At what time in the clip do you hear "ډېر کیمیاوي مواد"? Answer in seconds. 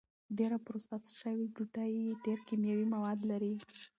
2.25-3.19